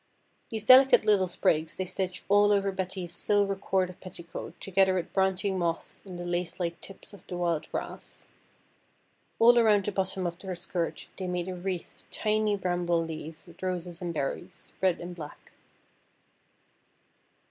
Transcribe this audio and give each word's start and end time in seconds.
These 0.49 0.65
delicate 0.65 1.05
little 1.05 1.27
sprigs 1.27 1.75
they 1.75 1.85
stitched 1.85 2.23
all 2.27 2.51
over 2.51 2.71
Betty's 2.71 3.13
silver 3.13 3.55
corded 3.55 3.99
petticoat 4.01 4.59
together 4.59 4.95
with 4.95 5.13
branching 5.13 5.59
moss 5.59 6.01
and 6.03 6.17
the 6.17 6.25
lace 6.25 6.59
like 6.59 6.81
tips 6.81 7.13
of 7.13 7.27
the 7.27 7.37
wild 7.37 7.69
grass. 7.71 8.25
All 9.37 9.59
around 9.59 9.85
the 9.85 9.91
bottom 9.91 10.25
of 10.25 10.41
her 10.41 10.55
skirt 10.55 11.07
they 11.19 11.27
made 11.27 11.47
a 11.49 11.53
wreath 11.53 12.01
of 12.01 12.09
tiny 12.09 12.55
bramble 12.55 13.05
leaves 13.05 13.45
with 13.45 13.61
roses 13.61 14.01
and 14.01 14.11
berries, 14.11 14.73
red 14.81 14.99
and 14.99 15.15
black. 15.15 15.51